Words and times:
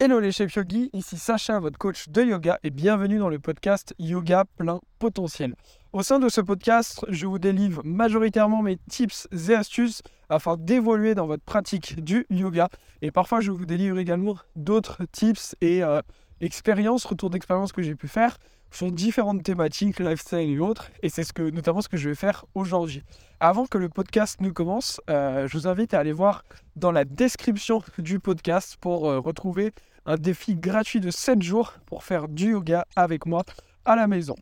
Hello 0.00 0.20
les 0.20 0.30
chefs 0.30 0.54
yogi, 0.54 0.90
ici 0.92 1.18
Sacha, 1.18 1.58
votre 1.58 1.76
coach 1.76 2.08
de 2.08 2.22
yoga 2.22 2.60
et 2.62 2.70
bienvenue 2.70 3.18
dans 3.18 3.28
le 3.28 3.40
podcast 3.40 3.96
Yoga 3.98 4.44
plein 4.56 4.78
potentiel. 5.00 5.56
Au 5.92 6.04
sein 6.04 6.20
de 6.20 6.28
ce 6.28 6.40
podcast, 6.40 7.04
je 7.08 7.26
vous 7.26 7.40
délivre 7.40 7.82
majoritairement 7.84 8.62
mes 8.62 8.76
tips 8.88 9.26
et 9.32 9.54
astuces 9.56 10.02
afin 10.28 10.56
d'évoluer 10.56 11.16
dans 11.16 11.26
votre 11.26 11.42
pratique 11.42 12.00
du 12.00 12.26
yoga 12.30 12.68
et 13.02 13.10
parfois 13.10 13.40
je 13.40 13.50
vous 13.50 13.66
délivre 13.66 13.98
également 13.98 14.36
d'autres 14.54 15.04
tips 15.10 15.56
et 15.60 15.82
euh, 15.82 16.00
expériences, 16.40 17.04
retours 17.04 17.30
d'expérience 17.30 17.72
que 17.72 17.82
j'ai 17.82 17.96
pu 17.96 18.06
faire 18.06 18.36
sur 18.70 18.90
différentes 18.92 19.42
thématiques, 19.42 19.98
lifestyle 19.98 20.50
et 20.50 20.58
autres 20.58 20.90
et 21.02 21.08
c'est 21.08 21.24
ce 21.24 21.32
que, 21.32 21.50
notamment 21.50 21.80
ce 21.80 21.88
que 21.88 21.96
je 21.96 22.08
vais 22.08 22.14
faire 22.14 22.44
aujourd'hui. 22.54 23.02
Avant 23.40 23.66
que 23.66 23.78
le 23.78 23.88
podcast 23.88 24.40
ne 24.40 24.50
commence, 24.50 25.00
euh, 25.10 25.46
je 25.48 25.56
vous 25.56 25.66
invite 25.66 25.94
à 25.94 26.00
aller 26.00 26.12
voir 26.12 26.44
dans 26.76 26.92
la 26.92 27.04
description 27.04 27.82
du 27.98 28.18
podcast 28.18 28.76
pour 28.80 29.08
euh, 29.08 29.18
retrouver 29.18 29.72
un 30.06 30.16
défi 30.16 30.56
gratuit 30.56 31.00
de 31.00 31.10
7 31.10 31.42
jours 31.42 31.74
pour 31.86 32.02
faire 32.02 32.28
du 32.28 32.52
yoga 32.52 32.86
avec 32.96 33.26
moi 33.26 33.44
à 33.84 33.96
la 33.96 34.06
maison. 34.06 34.34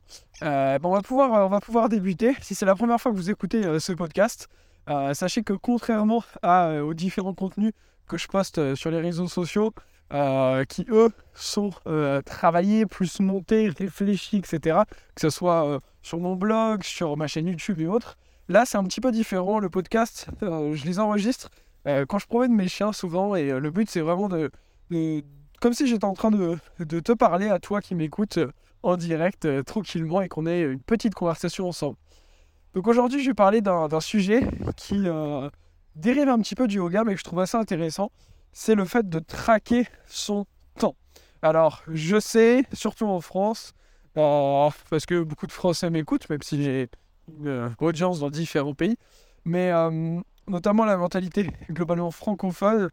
Euh, 0.43 0.79
on, 0.83 0.91
va 0.91 1.03
pouvoir, 1.03 1.47
on 1.47 1.49
va 1.49 1.61
pouvoir 1.61 1.89
débuter. 1.89 2.35
Si 2.41 2.55
c'est 2.55 2.67
la 2.67 2.75
première 2.75 3.01
fois 3.01 3.13
que 3.13 3.17
vous 3.17 3.31
écoutez 3.31 3.65
euh, 3.65 3.79
ce 3.79 3.93
podcast, 3.93 4.49
euh, 4.89 5.15
sachez 5.15 5.43
que 5.43 5.53
contrairement 5.53 6.23
aux 6.45 6.95
différents 6.95 7.35
contenus 7.35 7.73
que 8.07 8.19
je 8.19 8.29
poste 8.29 8.75
sur 8.75 8.91
les 8.91 9.01
réseaux 9.01 9.29
sociaux, 9.29 9.73
qui 10.11 10.87
eux 10.91 11.11
sont 11.35 11.71
travaillés, 12.25 12.87
plus 12.87 13.21
montés, 13.21 13.69
réfléchis, 13.69 14.39
etc., 14.39 14.81
que 15.15 15.21
ce 15.21 15.31
soit 15.31 15.81
sur 16.03 16.19
mon 16.21 16.37
blog, 16.37 16.83
sur 16.83 17.17
ma 17.17 17.27
chaîne 17.27 17.49
YouTube 17.49 17.81
et 17.81 17.87
autres, 17.87 18.17
là 18.49 18.65
c'est 18.65 18.79
un 18.79 18.85
petit 18.85 19.01
peu 19.01 19.13
différent. 19.13 19.59
Le 19.59 19.69
podcast, 19.69 20.29
je 20.41 20.85
les 20.85 20.99
enregistre 20.99 21.51
quand 21.85 22.19
je 22.19 22.27
promène 22.27 22.55
mes 22.55 22.69
chiens 22.69 22.93
souvent 22.93 23.35
et 23.35 23.51
le 23.51 23.71
but 23.71 23.91
c'est 23.91 24.01
vraiment 24.01 24.29
de, 24.29 24.51
comme 25.61 25.73
si 25.73 25.87
j'étais 25.87 26.05
en 26.05 26.15
train 26.15 26.31
de, 26.31 26.59
te 26.79 27.13
parler 27.13 27.49
à 27.49 27.59
toi 27.59 27.81
qui 27.81 27.95
m'écoutes 27.95 28.39
euh, 28.39 28.53
en 28.83 28.97
direct 28.97 29.45
euh, 29.45 29.63
tranquillement 29.63 30.21
et 30.21 30.29
qu'on 30.29 30.47
ait 30.47 30.63
une 30.63 30.81
petite 30.81 31.15
conversation 31.15 31.69
ensemble. 31.69 31.97
Donc 32.75 32.87
aujourd'hui, 32.87 33.23
je 33.23 33.31
vais 33.31 33.35
parler 33.35 33.63
d'un 33.63 34.01
sujet 34.01 34.47
qui 34.77 35.09
euh, 35.09 35.49
dérive 35.95 36.29
un 36.29 36.39
petit 36.39 36.55
peu 36.55 36.67
du 36.67 36.77
yoga, 36.77 37.05
mais 37.05 37.15
que 37.15 37.19
je 37.19 37.25
trouve 37.25 37.41
assez 37.41 37.57
intéressant. 37.57 38.11
C'est 38.59 38.75
le 38.75 38.87
fait 38.87 39.07
de 39.07 39.19
traquer 39.19 39.87
son 40.07 40.47
temps. 40.79 40.97
Alors, 41.43 41.83
je 41.89 42.19
sais, 42.19 42.65
surtout 42.73 43.05
en 43.05 43.21
France, 43.21 43.75
parce 44.15 45.05
que 45.07 45.23
beaucoup 45.23 45.47
de 45.47 45.53
Français 45.53 45.91
m'écoutent, 45.91 46.27
même 46.31 46.41
si 46.41 46.63
j'ai 46.63 46.89
une 47.29 47.75
audience 47.79 48.21
dans 48.21 48.31
différents 48.31 48.73
pays, 48.73 48.97
mais 49.45 49.71
notamment 50.49 50.87
la 50.87 50.97
mentalité 50.97 51.51
globalement 51.71 52.11
francophone, 52.11 52.89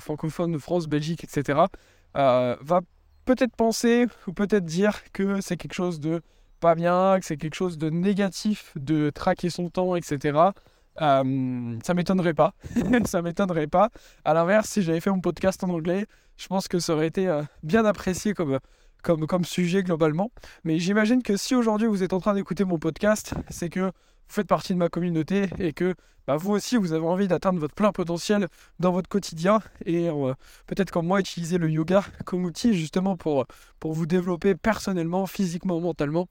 francophone 0.00 0.52
de 0.52 0.58
France, 0.58 0.86
Belgique, 0.86 1.24
etc., 1.24 1.60
euh, 2.18 2.56
va 2.60 2.82
peut-être 3.24 3.56
penser 3.56 4.06
ou 4.26 4.34
peut-être 4.34 4.66
dire 4.66 5.00
que 5.14 5.40
c'est 5.40 5.56
quelque 5.56 5.72
chose 5.72 5.98
de 5.98 6.20
pas 6.60 6.74
bien, 6.74 7.18
que 7.20 7.24
c'est 7.24 7.38
quelque 7.38 7.54
chose 7.54 7.78
de 7.78 7.88
négatif 7.88 8.74
de 8.76 9.08
traquer 9.08 9.48
son 9.48 9.70
temps, 9.70 9.96
etc. 9.96 10.50
Euh, 11.00 11.78
ça 11.84 11.94
m'étonnerait 11.94 12.34
pas. 12.34 12.54
ça 13.06 13.22
m'étonnerait 13.22 13.66
pas. 13.66 13.90
À 14.24 14.34
l'inverse, 14.34 14.68
si 14.68 14.82
j'avais 14.82 15.00
fait 15.00 15.10
mon 15.10 15.20
podcast 15.20 15.62
en 15.64 15.70
anglais, 15.70 16.06
je 16.36 16.46
pense 16.46 16.68
que 16.68 16.78
ça 16.78 16.94
aurait 16.94 17.06
été 17.06 17.28
euh, 17.28 17.42
bien 17.62 17.84
apprécié 17.84 18.34
comme, 18.34 18.58
comme, 19.02 19.44
sujet 19.44 19.82
globalement. 19.82 20.30
Mais 20.64 20.78
j'imagine 20.78 21.22
que 21.22 21.36
si 21.36 21.54
aujourd'hui 21.54 21.86
vous 21.86 22.02
êtes 22.02 22.12
en 22.12 22.20
train 22.20 22.34
d'écouter 22.34 22.64
mon 22.64 22.78
podcast, 22.78 23.34
c'est 23.48 23.68
que 23.68 23.80
vous 23.80 23.92
faites 24.28 24.46
partie 24.46 24.74
de 24.74 24.78
ma 24.78 24.88
communauté 24.88 25.48
et 25.58 25.72
que 25.72 25.94
bah, 26.26 26.36
vous 26.36 26.52
aussi, 26.52 26.76
vous 26.76 26.92
avez 26.92 27.06
envie 27.06 27.28
d'atteindre 27.28 27.58
votre 27.58 27.74
plein 27.74 27.92
potentiel 27.92 28.46
dans 28.78 28.92
votre 28.92 29.08
quotidien 29.08 29.60
et 29.84 30.08
euh, 30.08 30.34
peut-être 30.66 30.90
comme 30.90 31.06
moi, 31.06 31.20
utiliser 31.20 31.58
le 31.58 31.70
yoga 31.70 32.04
comme 32.24 32.44
outil 32.44 32.74
justement 32.74 33.16
pour, 33.16 33.46
pour 33.80 33.94
vous 33.94 34.06
développer 34.06 34.54
personnellement, 34.54 35.26
physiquement, 35.26 35.80
mentalement. 35.80 36.28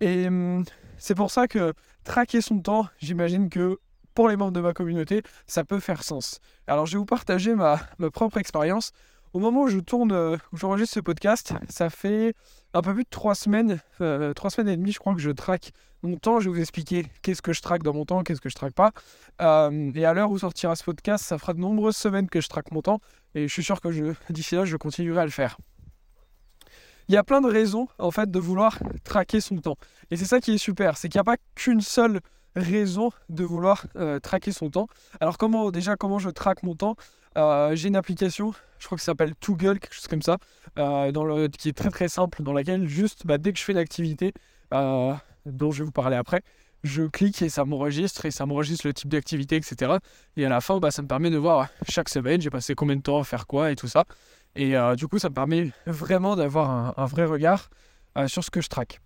Et 0.00 0.26
hum, 0.26 0.64
c'est 0.98 1.14
pour 1.14 1.30
ça 1.30 1.48
que 1.48 1.72
traquer 2.04 2.40
son 2.40 2.60
temps, 2.60 2.86
j'imagine 2.98 3.48
que 3.48 3.78
pour 4.14 4.28
les 4.28 4.36
membres 4.36 4.52
de 4.52 4.60
ma 4.60 4.72
communauté, 4.72 5.22
ça 5.46 5.64
peut 5.64 5.80
faire 5.80 6.02
sens. 6.02 6.40
Alors 6.66 6.86
je 6.86 6.92
vais 6.92 6.98
vous 6.98 7.06
partager 7.06 7.54
ma, 7.54 7.80
propre 8.12 8.38
expérience. 8.38 8.92
Au 9.32 9.38
moment 9.38 9.62
où 9.62 9.68
je 9.68 9.78
tourne, 9.78 10.10
euh, 10.10 10.36
où 10.52 10.56
j'enregistre 10.56 10.94
ce 10.94 11.00
podcast, 11.00 11.52
ça 11.68 11.88
fait 11.88 12.34
un 12.74 12.82
peu 12.82 12.92
plus 12.94 13.04
de 13.04 13.08
trois 13.10 13.36
semaines, 13.36 13.80
euh, 14.00 14.32
trois 14.34 14.50
semaines 14.50 14.68
et 14.68 14.76
demie, 14.76 14.90
je 14.90 14.98
crois 14.98 15.14
que 15.14 15.20
je 15.20 15.30
traque 15.30 15.70
mon 16.02 16.16
temps. 16.16 16.40
Je 16.40 16.48
vais 16.48 16.56
vous 16.56 16.60
expliquer 16.60 17.06
qu'est-ce 17.22 17.42
que 17.42 17.52
je 17.52 17.62
traque 17.62 17.82
dans 17.82 17.94
mon 17.94 18.04
temps, 18.04 18.22
qu'est-ce 18.22 18.40
que 18.40 18.48
je 18.48 18.54
traque 18.54 18.74
pas. 18.74 18.90
Euh, 19.40 19.92
et 19.94 20.04
à 20.04 20.14
l'heure 20.14 20.30
où 20.30 20.38
sortira 20.38 20.74
ce 20.74 20.84
podcast, 20.84 21.24
ça 21.24 21.38
fera 21.38 21.54
de 21.54 21.60
nombreuses 21.60 21.96
semaines 21.96 22.28
que 22.28 22.40
je 22.40 22.48
traque 22.48 22.72
mon 22.72 22.82
temps. 22.82 23.00
Et 23.34 23.46
je 23.46 23.52
suis 23.52 23.64
sûr 23.64 23.80
que 23.80 24.14
d'ici 24.30 24.56
là, 24.56 24.64
je 24.64 24.76
continuerai 24.76 25.20
à 25.20 25.24
le 25.24 25.30
faire. 25.30 25.56
Il 27.08 27.14
y 27.14 27.16
a 27.16 27.24
plein 27.24 27.40
de 27.40 27.48
raisons, 27.48 27.88
en 27.98 28.12
fait, 28.12 28.30
de 28.30 28.38
vouloir 28.38 28.78
traquer 29.02 29.40
son 29.40 29.56
temps. 29.56 29.76
Et 30.10 30.16
c'est 30.16 30.26
ça 30.26 30.40
qui 30.40 30.54
est 30.54 30.58
super, 30.58 30.96
c'est 30.96 31.08
qu'il 31.08 31.18
n'y 31.18 31.22
a 31.22 31.24
pas 31.24 31.36
qu'une 31.56 31.80
seule 31.80 32.20
raison 32.56 33.10
de 33.28 33.44
vouloir 33.44 33.86
traquer 34.22 34.52
son 34.52 34.70
temps. 34.70 34.88
Alors 35.20 35.38
comment 35.38 35.70
déjà 35.70 35.96
comment 35.96 36.18
je 36.18 36.30
traque 36.30 36.62
mon 36.62 36.74
temps? 36.74 36.96
Euh, 37.36 37.76
j'ai 37.76 37.88
une 37.88 37.96
application, 37.96 38.52
je 38.78 38.86
crois 38.86 38.96
que 38.96 39.02
ça 39.02 39.12
s'appelle 39.12 39.34
Toggle, 39.36 39.78
quelque 39.78 39.94
chose 39.94 40.08
comme 40.08 40.22
ça, 40.22 40.38
euh, 40.78 41.12
dans 41.12 41.24
le, 41.24 41.48
qui 41.48 41.68
est 41.68 41.76
très 41.76 41.90
très 41.90 42.08
simple, 42.08 42.42
dans 42.42 42.52
laquelle 42.52 42.88
juste 42.88 43.26
bah, 43.26 43.38
dès 43.38 43.52
que 43.52 43.58
je 43.58 43.64
fais 43.64 43.72
l'activité, 43.72 44.32
euh, 44.74 45.14
dont 45.46 45.70
je 45.70 45.80
vais 45.80 45.84
vous 45.84 45.92
parler 45.92 46.16
après, 46.16 46.42
je 46.82 47.04
clique 47.04 47.40
et 47.42 47.48
ça 47.48 47.64
m'enregistre 47.64 48.26
et 48.26 48.30
ça 48.30 48.46
m'enregistre 48.46 48.86
le 48.86 48.94
type 48.94 49.08
d'activité, 49.08 49.56
etc. 49.56 49.98
Et 50.36 50.44
à 50.44 50.48
la 50.48 50.60
fin, 50.60 50.78
bah, 50.80 50.90
ça 50.90 51.02
me 51.02 51.08
permet 51.08 51.30
de 51.30 51.36
voir 51.36 51.68
chaque 51.88 52.08
semaine, 52.08 52.40
j'ai 52.40 52.50
passé 52.50 52.74
combien 52.74 52.96
de 52.96 53.02
temps 53.02 53.20
à 53.20 53.24
faire 53.24 53.46
quoi 53.46 53.70
et 53.70 53.76
tout 53.76 53.88
ça. 53.88 54.04
Et 54.56 54.74
du 54.96 55.06
coup, 55.06 55.20
ça 55.20 55.28
me 55.28 55.34
permet 55.34 55.70
vraiment 55.86 56.34
d'avoir 56.34 56.98
un, 56.98 57.06
vrai 57.06 57.24
regard 57.24 57.70
sur 58.26 58.42
ce 58.42 58.50
que 58.50 58.60
je 58.60 58.68
traque. 58.68 59.00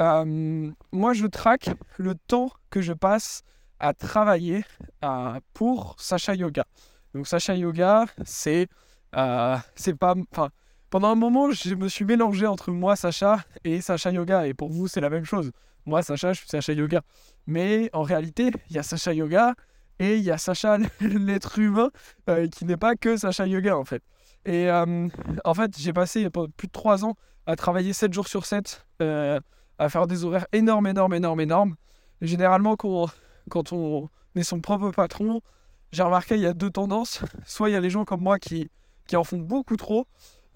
Moi, 0.00 1.12
je 1.12 1.26
traque 1.26 1.70
le 1.98 2.14
temps 2.14 2.50
que 2.70 2.80
je 2.80 2.92
passe 2.92 3.42
à 3.78 3.94
travailler 3.94 4.64
pour 5.54 5.96
Sacha 5.98 6.34
Yoga. 6.34 6.64
Donc 7.14 7.26
Sacha 7.26 7.54
Yoga, 7.54 8.06
c'est 8.24 8.68
euh, 9.16 9.56
c'est 9.74 9.96
pas 9.96 10.14
enfin 10.30 10.50
pendant 10.90 11.08
un 11.08 11.14
moment, 11.14 11.50
je 11.50 11.74
me 11.74 11.88
suis 11.88 12.04
mélangé 12.04 12.46
entre 12.46 12.72
moi 12.72 12.96
Sacha 12.96 13.44
et 13.64 13.80
Sacha 13.80 14.10
Yoga 14.10 14.46
et 14.46 14.54
pour 14.54 14.70
vous, 14.70 14.88
c'est 14.88 15.00
la 15.00 15.10
même 15.10 15.24
chose. 15.24 15.52
Moi 15.86 16.02
Sacha, 16.02 16.32
je 16.32 16.40
suis 16.40 16.48
Sacha 16.48 16.72
Yoga. 16.72 17.02
Mais 17.46 17.90
en 17.92 18.02
réalité, 18.02 18.50
il 18.68 18.76
y 18.76 18.78
a 18.78 18.82
Sacha 18.82 19.12
Yoga 19.12 19.54
et 19.98 20.16
il 20.16 20.22
y 20.22 20.30
a 20.30 20.38
Sacha 20.38 20.78
l'être 21.00 21.58
humain 21.58 21.90
euh, 22.28 22.48
qui 22.48 22.64
n'est 22.64 22.76
pas 22.76 22.96
que 22.96 23.16
Sacha 23.16 23.46
Yoga 23.46 23.76
en 23.76 23.84
fait. 23.84 24.02
Et 24.44 24.70
euh, 24.70 25.08
en 25.44 25.54
fait, 25.54 25.78
j'ai 25.78 25.92
passé 25.92 26.28
plus 26.30 26.66
de 26.66 26.72
3 26.72 27.04
ans 27.04 27.14
à 27.46 27.56
travailler 27.56 27.92
7 27.92 28.12
jours 28.12 28.28
sur 28.28 28.46
7, 28.46 28.86
à 29.80 29.88
faire 29.88 30.06
des 30.06 30.24
horaires 30.24 30.46
énormes, 30.52 30.86
énormes, 30.86 31.14
énormes, 31.14 31.40
énormes. 31.40 31.74
généralement, 32.20 32.76
quand, 32.76 33.06
quand 33.48 33.72
on 33.72 34.10
est 34.36 34.42
son 34.42 34.60
propre 34.60 34.90
patron, 34.90 35.40
j'ai 35.90 36.02
remarqué 36.02 36.34
il 36.34 36.42
y 36.42 36.46
a 36.46 36.52
deux 36.52 36.70
tendances. 36.70 37.22
Soit 37.46 37.70
il 37.70 37.72
y 37.72 37.76
a 37.76 37.80
les 37.80 37.88
gens 37.88 38.04
comme 38.04 38.20
moi 38.20 38.38
qui, 38.38 38.70
qui 39.06 39.16
en 39.16 39.24
font 39.24 39.38
beaucoup 39.38 39.76
trop, 39.76 40.06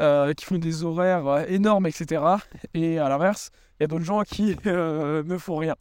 euh, 0.00 0.34
qui 0.34 0.44
font 0.44 0.58
des 0.58 0.84
horaires 0.84 1.26
euh, 1.26 1.44
énormes, 1.48 1.86
etc. 1.86 2.22
Et 2.74 2.98
à 2.98 3.08
l'inverse, 3.08 3.50
il 3.80 3.82
y 3.82 3.84
a 3.84 3.86
d'autres 3.86 4.04
gens 4.04 4.22
qui 4.24 4.56
euh, 4.66 5.22
ne 5.24 5.38
font 5.38 5.56
rien. 5.56 5.74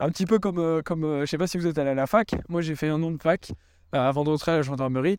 Un 0.00 0.08
petit 0.08 0.24
peu 0.24 0.38
comme, 0.38 0.82
comme 0.82 1.20
je 1.20 1.26
sais 1.26 1.38
pas 1.38 1.46
si 1.46 1.58
vous 1.58 1.66
êtes 1.66 1.76
allé 1.76 1.90
à 1.90 1.94
la 1.94 2.06
fac. 2.06 2.34
Moi, 2.48 2.62
j'ai 2.62 2.76
fait 2.76 2.88
un 2.88 3.02
an 3.02 3.10
de 3.10 3.20
fac 3.22 3.52
avant 3.92 4.24
d'entrer 4.24 4.52
à 4.52 4.56
la 4.56 4.62
gendarmerie 4.62 5.18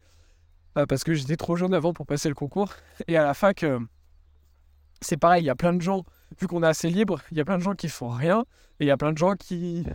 parce 0.88 1.04
que 1.04 1.16
j'étais 1.16 1.38
trop 1.38 1.56
jeune 1.56 1.74
avant 1.74 1.94
pour 1.94 2.06
passer 2.06 2.30
le 2.30 2.36
concours. 2.36 2.74
Et 3.08 3.18
à 3.18 3.24
la 3.24 3.34
fac, 3.34 3.66
c'est 5.02 5.18
pareil, 5.18 5.44
il 5.44 5.48
y 5.48 5.50
a 5.50 5.56
plein 5.56 5.74
de 5.74 5.82
gens, 5.82 6.04
vu 6.40 6.48
qu'on 6.48 6.64
est 6.64 6.68
assez 6.68 6.90
libre, 6.90 7.20
il 7.32 7.38
y 7.38 7.42
a 7.42 7.46
plein 7.46 7.58
de 7.58 7.64
gens 7.64 7.76
qui 7.76 7.90
font 7.90 8.10
rien 8.10 8.46
et 8.80 8.86
il 8.86 8.88
y 8.88 8.92
a 8.92 8.98
plein 8.98 9.12
de 9.12 9.18
gens 9.18 9.36
qui, 9.36 9.86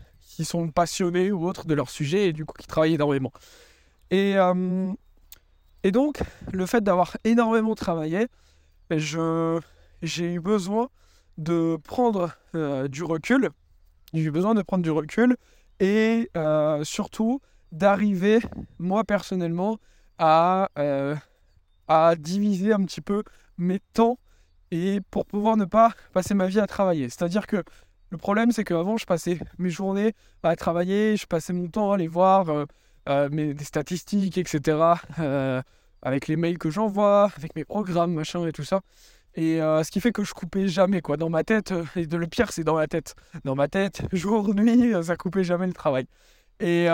sont 0.42 0.70
passionnés 0.70 1.30
ou 1.30 1.46
autres 1.46 1.66
de 1.66 1.74
leur 1.74 1.88
sujet 1.88 2.28
et 2.28 2.32
du 2.32 2.44
coup 2.44 2.54
qui 2.58 2.66
travaillent 2.66 2.94
énormément. 2.94 3.32
Et, 4.10 4.34
euh, 4.36 4.92
donc, 5.92 6.20
le 6.52 6.66
fait 6.66 6.82
d'avoir 6.82 7.16
énormément 7.24 7.74
travaillé, 7.74 8.26
ben, 8.90 8.98
j'ai 10.02 10.32
eu 10.32 10.40
besoin 10.40 10.88
de 11.38 11.78
prendre 11.84 12.32
euh, 12.54 12.88
du 12.88 13.04
recul. 13.04 13.50
J'ai 14.14 14.22
eu 14.22 14.30
besoin 14.30 14.54
de 14.54 14.62
prendre 14.62 14.82
du 14.82 14.90
recul 14.90 15.36
et 15.80 16.28
euh, 16.36 16.82
surtout 16.82 17.40
d'arriver, 17.70 18.40
moi 18.78 19.04
personnellement, 19.04 19.78
à 20.18 20.68
diviser 22.18 22.72
un 22.72 22.84
petit 22.84 23.00
peu 23.00 23.22
mes 23.58 23.80
temps 23.92 24.18
et 24.72 25.00
pour 25.10 25.26
pouvoir 25.26 25.56
ne 25.56 25.66
pas 25.66 25.92
passer 26.12 26.34
ma 26.34 26.46
vie 26.46 26.58
à 26.58 26.66
travailler. 26.66 27.08
C'est-à-dire 27.10 27.46
que 27.46 27.62
le 28.10 28.18
problème, 28.18 28.52
c'est 28.52 28.64
qu'avant, 28.64 28.96
je 28.96 29.06
passais 29.06 29.38
mes 29.58 29.70
journées 29.70 30.14
à 30.42 30.56
travailler, 30.56 31.16
je 31.16 31.26
passais 31.26 31.52
mon 31.52 31.68
temps 31.68 31.92
à 31.92 31.94
aller 31.94 32.08
voir 32.08 32.66
euh, 33.08 33.28
mais 33.30 33.52
des 33.54 33.64
statistiques, 33.64 34.38
etc. 34.38 34.78
Euh, 35.18 35.62
avec 36.02 36.26
les 36.26 36.36
mails 36.36 36.58
que 36.58 36.70
j'envoie, 36.70 37.30
avec 37.36 37.54
mes 37.54 37.64
programmes, 37.64 38.14
machin 38.14 38.46
et 38.46 38.52
tout 38.52 38.64
ça. 38.64 38.80
Et 39.34 39.60
euh, 39.62 39.82
ce 39.82 39.90
qui 39.90 40.00
fait 40.00 40.12
que 40.12 40.24
je 40.24 40.32
coupais 40.32 40.68
jamais, 40.68 41.00
quoi. 41.00 41.16
Dans 41.16 41.30
ma 41.30 41.44
tête, 41.44 41.72
et 41.96 42.06
le 42.06 42.26
pire, 42.26 42.52
c'est 42.52 42.64
dans 42.64 42.76
ma 42.76 42.86
tête. 42.86 43.14
Dans 43.44 43.54
ma 43.54 43.68
tête, 43.68 44.02
jour, 44.12 44.54
nuit, 44.54 44.92
ça 45.02 45.16
coupait 45.16 45.44
jamais 45.44 45.66
le 45.66 45.72
travail. 45.72 46.06
Et, 46.60 46.86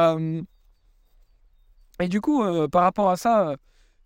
et 2.01 2.09
du 2.09 2.21
coup, 2.21 2.43
par 2.69 2.83
rapport 2.83 3.11
à 3.11 3.17
ça, 3.17 3.57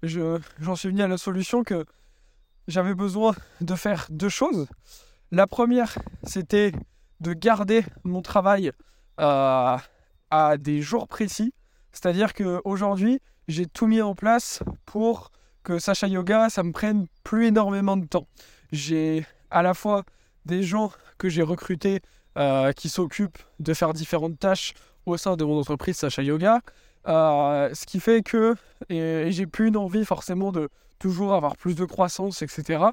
j'en 0.02 0.76
suis 0.76 0.88
venu 0.88 1.02
à 1.02 1.08
la 1.08 1.18
solution 1.18 1.62
que 1.62 1.84
j'avais 2.68 2.94
besoin 2.94 3.34
de 3.60 3.74
faire 3.74 4.06
deux 4.10 4.28
choses. 4.28 4.66
La 5.30 5.46
première, 5.46 5.98
c'était 6.24 6.72
de 7.20 7.32
garder 7.32 7.84
mon 8.04 8.22
travail 8.22 8.72
euh, 9.20 9.76
à 10.30 10.56
des 10.58 10.82
jours 10.82 11.08
précis. 11.08 11.54
C'est-à-dire 11.92 12.34
qu'aujourd'hui, 12.34 13.20
j'ai 13.48 13.66
tout 13.66 13.86
mis 13.86 14.02
en 14.02 14.14
place 14.14 14.62
pour 14.86 15.30
que 15.62 15.78
Sacha 15.78 16.06
Yoga, 16.08 16.50
ça 16.50 16.62
me 16.62 16.72
prenne 16.72 17.06
plus 17.22 17.46
énormément 17.46 17.96
de 17.96 18.06
temps. 18.06 18.26
J'ai 18.72 19.24
à 19.50 19.62
la 19.62 19.74
fois 19.74 20.04
des 20.44 20.62
gens 20.62 20.90
que 21.18 21.28
j'ai 21.28 21.42
recrutés 21.42 22.00
euh, 22.38 22.72
qui 22.72 22.88
s'occupent 22.88 23.38
de 23.60 23.74
faire 23.74 23.92
différentes 23.92 24.38
tâches 24.38 24.74
au 25.06 25.16
sein 25.16 25.36
de 25.36 25.44
mon 25.44 25.58
entreprise 25.58 25.96
Sacha 25.96 26.22
Yoga, 26.22 26.60
ce 27.06 27.86
qui 27.86 28.00
fait 28.00 28.22
que 28.22 28.54
et, 28.88 29.30
j'ai 29.30 29.46
plus 29.46 29.68
une 29.68 29.76
envie 29.76 30.04
forcément 30.04 30.52
de 30.52 30.68
toujours 30.98 31.34
avoir 31.34 31.56
plus 31.56 31.74
de 31.74 31.84
croissance, 31.84 32.42
etc. 32.42 32.84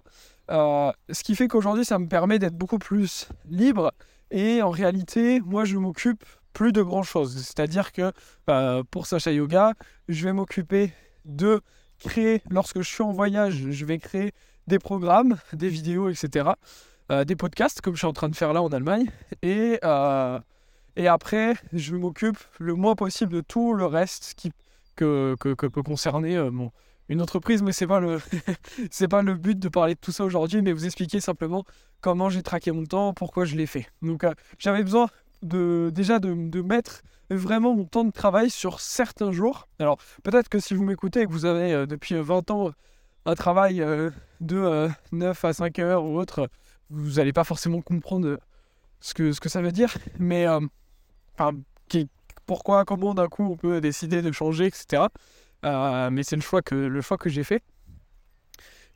Euh, 0.50 0.92
ce 1.12 1.24
qui 1.24 1.36
fait 1.36 1.48
qu'aujourd'hui, 1.48 1.86
ça 1.86 2.00
me 2.00 2.08
permet 2.08 2.40
d'être 2.40 2.58
beaucoup 2.58 2.80
plus 2.80 3.30
libre. 3.48 3.94
Et 4.32 4.62
en 4.62 4.72
réalité, 4.72 5.42
moi, 5.42 5.64
je 5.64 5.78
m'occupe 5.78 6.26
plus 6.54 6.72
de 6.72 6.82
grand 6.82 7.04
chose. 7.04 7.38
C'est-à-dire 7.38 7.92
que 7.92 8.12
bah, 8.48 8.82
pour 8.90 9.06
Sacha 9.06 9.32
Yoga, 9.32 9.74
je 10.08 10.24
vais 10.26 10.34
m'occuper 10.34 10.92
de 11.26 11.62
créer, 12.00 12.42
lorsque 12.50 12.82
je 12.82 12.90
suis 12.90 13.04
en 13.04 13.12
voyage, 13.12 13.68
je 13.70 13.86
vais 13.86 14.00
créer 14.00 14.32
des 14.68 14.80
programmes, 14.80 15.38
des 15.54 15.70
vidéos, 15.70 16.10
etc. 16.10 16.50
Euh, 17.12 17.26
des 17.26 17.36
podcasts, 17.36 17.82
comme 17.82 17.94
je 17.94 18.00
suis 18.00 18.08
en 18.08 18.14
train 18.14 18.30
de 18.30 18.36
faire 18.36 18.54
là 18.54 18.64
en 18.64 18.70
Allemagne. 18.70 19.12
Et, 19.44 19.80
euh, 19.84 20.40
et 20.96 21.08
après, 21.08 21.56
je 21.74 21.96
m'occupe 21.96 22.38
le 22.60 22.76
moins 22.76 22.96
possible 22.96 23.34
de 23.34 23.42
tout 23.42 23.74
le 23.74 23.86
reste 23.86 24.34
qui, 24.36 24.52
que, 24.96 25.36
peut 25.36 25.84
concerner 25.84 26.38
mon, 26.50 26.72
une 27.10 27.22
entreprise, 27.22 27.62
mais 27.62 27.72
c'est 27.72 27.88
pas 27.88 28.00
le 28.00 28.20
pas 29.10 29.22
le 29.22 29.34
but 29.34 29.60
de 29.60 29.68
parler 29.68 29.96
de 29.96 30.00
tout 30.00 30.12
ça 30.12 30.24
aujourd'hui, 30.24 30.62
mais 30.62 30.72
vous 30.72 30.86
expliquer 30.86 31.20
simplement 31.20 31.66
comment 32.02 32.30
j'ai 32.30 32.44
traqué 32.44 32.72
mon 32.72 32.86
temps, 32.86 33.14
pourquoi 33.14 33.46
je 33.46 33.56
l'ai 33.56 33.66
fait. 33.66 33.88
Donc 34.02 34.24
euh, 34.24 34.34
j'avais 34.60 34.84
besoin 34.84 35.08
de 35.42 35.92
déjà 35.94 36.20
de, 36.20 36.62
mettre 36.62 37.02
vraiment 37.32 37.76
mon 37.76 37.86
temps 37.86 38.06
de 38.06 38.12
travail 38.12 38.50
sur 38.50 38.80
certains 38.80 39.32
jours. 39.32 39.68
Alors 39.80 39.98
peut-être 40.24 40.50
que 40.50 40.60
si 40.60 40.76
vous 40.76 40.84
m'écoutez 40.84 41.22
et 41.22 41.26
que 41.26 41.32
vous 41.32 41.46
avez 41.46 41.74
euh, 41.74 41.86
depuis 41.88 42.16
20 42.16 42.52
ans 42.52 42.72
un 43.26 43.36
travail 43.36 43.82
euh, 43.82 44.12
de 44.40 44.88
9 45.12 45.46
à 45.46 45.54
5 45.54 45.80
heures 45.80 46.06
ou 46.06 46.18
autre, 46.20 46.48
vous 46.92 47.14
n'allez 47.14 47.34
pas 47.34 47.44
forcément 47.44 47.82
comprendre 47.82 48.40
ce 49.02 49.14
que, 49.14 49.32
ce 49.32 49.40
que 49.40 49.50
ça 49.50 49.62
veut 49.62 49.72
dire, 49.72 49.98
mais 50.18 50.48
enfin, 50.48 51.58
pourquoi, 52.50 52.84
comment 52.84 53.14
d'un 53.14 53.28
coup 53.28 53.44
on 53.44 53.56
peut 53.56 53.80
décider 53.80 54.24
de 54.24 54.32
changer, 54.32 54.66
etc. 54.66 55.04
Euh, 55.66 56.10
mais 56.10 56.24
c'est 56.24 56.36
le 56.36 56.42
choix 56.42 56.64
que, 56.64 57.16
que 57.18 57.30
j'ai 57.30 57.44
fait. 57.44 57.62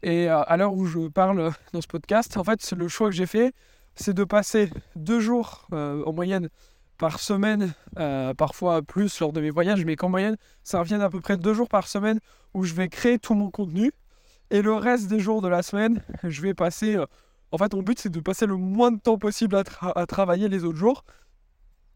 Et 0.02 0.28
euh, 0.28 0.42
à 0.42 0.58
l'heure 0.58 0.74
où 0.74 0.88
je 0.88 1.08
parle 1.08 1.52
dans 1.72 1.82
ce 1.82 1.86
podcast, 1.86 2.36
en 2.36 2.44
fait, 2.44 2.72
le 2.72 2.88
choix 2.88 3.10
que 3.10 3.16
j'ai 3.16 3.28
fait, 3.28 3.54
c'est 3.94 4.16
de 4.16 4.24
passer 4.24 4.72
deux 4.96 5.20
jours 5.20 5.68
euh, 5.72 6.04
en 6.04 6.14
moyenne 6.14 6.50
par 6.98 7.20
semaine, 7.20 7.74
parfois 8.38 8.82
plus 8.82 9.20
lors 9.20 9.34
de 9.34 9.42
mes 9.42 9.52
voyages, 9.52 9.86
mais 9.86 9.96
qu'en 9.96 10.10
moyenne, 10.10 10.38
ça 10.64 10.80
revient 10.80 10.96
à 10.96 11.10
peu 11.10 11.20
près 11.20 11.38
deux 11.38 11.54
jours 11.54 11.70
par 11.70 11.88
semaine 11.88 12.20
où 12.56 12.64
je 12.64 12.74
vais 12.74 12.88
créer 12.88 13.20
tout 13.20 13.36
mon 13.36 13.52
contenu. 13.52 13.92
Et 14.50 14.64
le 14.64 14.74
reste 14.74 15.10
des 15.10 15.20
jours 15.20 15.44
de 15.44 15.48
la 15.48 15.62
semaine, 15.62 16.02
je 16.24 16.42
vais 16.42 16.56
passer. 16.56 16.98
En 17.54 17.58
fait, 17.60 17.72
mon 17.76 17.84
but, 17.84 18.00
c'est 18.00 18.10
de 18.10 18.20
passer 18.20 18.48
le 18.48 18.58
moins 18.58 18.92
de 18.92 19.00
temps 19.00 19.20
possible 19.20 19.56
à, 19.80 20.06
travailler 20.08 20.50
les 20.50 20.64
autres 20.64 20.80
jours 20.80 21.06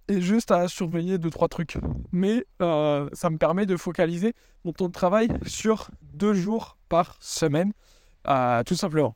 et 0.08 0.22
juste 0.22 0.52
à 0.52 0.68
surveiller 0.68 1.18
deux 1.18 1.32
trois 1.32 1.48
trucs. 1.48 1.80
Mais 2.12 2.46
euh, 2.62 3.10
ça 3.12 3.32
me 3.32 3.40
permet 3.40 3.66
de 3.66 3.76
focaliser 3.76 4.36
mon 4.64 4.72
temps 4.72 4.86
de 4.86 4.94
travail 4.94 5.30
sur 5.48 5.90
deux 6.14 6.36
jours 6.36 6.78
par 6.90 7.18
semaine, 7.20 7.74
euh, 8.28 8.62
tout 8.64 8.76
simplement. 8.76 9.16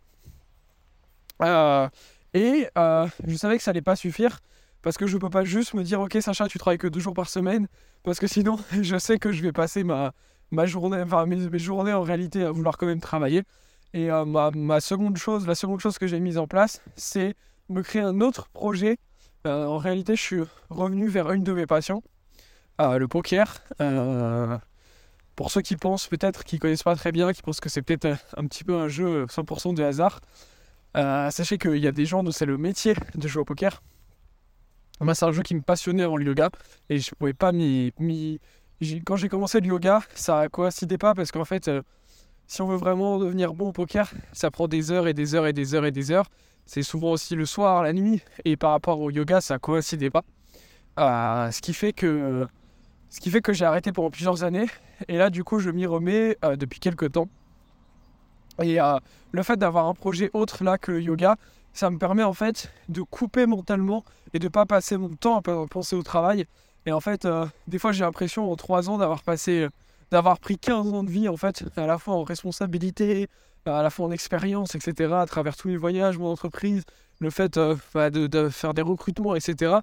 Euh, 1.44 1.88
et 2.34 2.68
je 2.76 3.36
savais 3.36 3.58
que 3.58 3.64
ça 3.64 3.70
allait 3.70 3.84
pas 3.84 3.96
suffire 3.96 4.40
parce 4.82 4.98
que 4.98 5.06
je 5.06 5.20
peux 5.20 5.30
pas 5.30 5.44
juste 5.44 5.76
me 5.76 5.84
dire 5.84 6.02
ok 6.02 6.18
Sacha 6.22 6.48
tu 6.48 6.58
travailles 6.58 6.80
que 6.80 6.88
deux 6.88 7.00
jours 7.00 7.14
par 7.14 7.30
semaine 7.30 7.68
parce 8.04 8.20
que 8.20 8.26
sinon 8.26 8.58
je 8.82 8.98
sais 8.98 9.20
que 9.20 9.32
je 9.32 9.44
vais 9.44 9.52
passer 9.52 9.84
ma, 9.84 10.12
journée, 10.66 11.04
mes, 11.28 11.60
journées 11.60 11.94
en 11.94 12.02
réalité 12.02 12.44
à 12.44 12.52
vouloir 12.52 12.78
quand 12.78 12.88
même 12.88 13.00
travailler. 13.00 13.44
Et 13.94 14.08
ma, 14.08 14.52
ma 14.52 14.80
seconde 14.80 15.18
chose, 15.18 15.46
la 15.48 15.56
seconde 15.56 15.82
chose 15.82 15.98
que 15.98 16.08
j'ai 16.08 16.20
mise 16.20 16.38
en 16.38 16.48
place, 16.48 16.82
c'est 16.96 17.36
me 17.70 17.82
créer 17.82 18.02
un 18.02 18.22
autre 18.22 18.48
projet 18.50 18.98
euh, 19.48 19.66
en 19.66 19.78
réalité, 19.78 20.16
je 20.16 20.22
suis 20.22 20.42
revenu 20.70 21.08
vers 21.08 21.32
une 21.32 21.44
de 21.44 21.54
mes 21.54 21.66
passions, 21.66 22.04
euh, 22.80 22.98
le 22.98 23.08
poker. 23.08 23.62
Euh, 23.82 24.58
pour 25.36 25.50
ceux 25.50 25.62
qui 25.62 25.76
pensent 25.76 26.08
peut-être, 26.08 26.44
qui 26.44 26.60
connaissent 26.60 26.84
pas 26.84 26.96
très 26.96 27.12
bien, 27.12 27.34
qui 27.34 27.42
pensent 27.42 27.60
que 27.60 27.70
c'est 27.70 27.82
peut-être 27.82 28.08
un, 28.38 28.46
petit 28.46 28.64
peu 28.64 28.76
un 28.76 28.88
jeu 28.88 29.26
100% 29.26 29.74
de 29.74 29.84
hasard, 29.84 30.20
sachez 30.94 31.58
qu'il 31.58 31.78
y 31.78 31.88
a 31.88 31.92
des 31.92 32.06
gens 32.06 32.22
dont 32.24 32.32
c'est 32.32 32.46
le 32.46 32.58
métier 32.58 32.94
de 33.16 33.28
jouer 33.28 33.42
au 33.42 33.46
poker. 33.46 33.82
Moi, 35.00 35.16
c'est 35.16 35.26
un 35.26 35.32
jeu 35.32 35.42
qui 35.42 35.56
me 35.56 35.62
passionnait 35.62 36.04
avant 36.04 36.18
le 36.18 36.26
yoga 36.26 36.50
et 36.90 37.00
je 37.00 37.16
pouvais 37.16 37.34
pas 37.34 37.52
m'y. 37.52 38.40
Quand 39.06 39.16
j'ai 39.16 39.30
commencé 39.30 39.60
le 39.60 39.68
yoga, 39.68 40.02
ça 40.14 40.48
coïncidait 40.50 41.00
pas 41.00 41.16
parce 41.16 41.32
qu'en 41.32 41.46
fait, 41.46 41.72
si 42.52 42.62
on 42.62 42.68
veut 42.68 42.78
vraiment 42.78 43.18
devenir 43.18 43.54
bon 43.54 43.70
au 43.70 43.72
poker, 43.72 44.12
ça 44.34 44.52
prend 44.52 44.68
des 44.68 44.92
heures 44.92 45.08
et 45.08 45.14
des 45.14 45.36
heures 45.36 45.48
et 45.48 45.54
des 45.54 45.74
heures 45.74 45.86
et 45.86 45.92
des 45.92 46.12
heures 46.12 46.26
c'est 46.66 46.84
souvent 46.84 47.12
aussi 47.12 47.36
le 47.36 47.46
soir, 47.46 47.84
la 47.84 47.94
nuit, 47.94 48.22
et 48.46 48.56
par 48.56 48.72
rapport 48.72 49.00
au 49.00 49.10
yoga, 49.10 49.42
ça 49.42 49.60
coïncidait 49.60 50.10
pas. 50.10 50.24
Euh, 51.00 51.52
ce 51.52 51.62
qui 51.62 51.74
fait 51.74 51.92
que, 51.94 52.48
ce 53.10 53.20
qui 53.20 53.30
fait 53.30 53.42
que 53.42 53.54
j'ai 53.54 53.66
arrêté 53.66 53.92
pendant 53.92 54.10
plusieurs 54.10 54.44
années, 54.44 54.68
et 55.08 55.18
là, 55.18 55.30
du 55.30 55.44
coup, 55.44 55.60
je 55.60 55.70
m'y 55.70 55.86
remets 55.86 56.38
euh, 56.46 56.56
depuis 56.56 56.80
quelques 56.80 57.12
temps. 57.12 57.28
Et 58.62 58.80
euh, 58.80 59.00
le 59.32 59.44
fait 59.44 59.58
d'avoir 59.58 59.88
un 59.88 59.94
projet 59.94 60.30
autre 60.34 60.64
là 60.64 60.78
que 60.78 60.92
le 60.92 61.02
yoga, 61.02 61.36
ça 61.74 61.90
me 61.90 61.98
permet 61.98 62.24
en 62.24 62.34
fait 62.34 62.72
de 62.90 63.02
couper 63.02 63.46
mentalement 63.46 64.04
et 64.34 64.40
de 64.40 64.48
pas 64.48 64.66
passer 64.66 64.98
mon 64.98 65.10
temps 65.10 65.38
à 65.38 65.42
penser 65.42 65.96
au 65.96 66.04
travail. 66.04 66.46
Et 66.86 66.92
en 66.92 67.00
fait, 67.00 67.28
des 67.68 67.80
fois, 67.80 67.92
j'ai 67.92 68.04
l'impression 68.04 68.52
en 68.52 68.56
trois 68.56 68.90
ans 68.90 68.98
d'avoir 68.98 69.24
passé, 69.24 69.68
d'avoir 70.12 70.40
pris 70.40 70.58
15 70.58 70.94
ans 70.94 71.04
de 71.04 71.10
vie 71.10 71.30
en 71.30 71.38
fait, 71.38 71.64
à 71.78 71.88
la 71.88 71.98
fois 71.98 72.16
en 72.16 72.24
responsabilité, 72.24 73.28
à 73.66 73.82
la 73.82 73.90
fois 73.90 74.08
en 74.08 74.12
expérience, 74.12 74.76
etc., 74.76 75.14
à 75.14 75.26
travers 75.26 75.56
tous 75.56 75.70
les 75.70 75.78
voyages, 75.78 76.18
mon 76.18 76.28
entreprise, 76.32 76.84
le 77.20 77.30
fait 77.30 77.58
euh, 77.58 77.76
bah, 77.94 78.10
de, 78.10 78.50
faire 78.50 78.74
des 78.74 78.82
recrutements, 78.82 79.36
etc., 79.36 79.76